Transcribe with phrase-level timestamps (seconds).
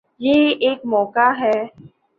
[0.19, 1.57] یہ ایک موقع ہے۔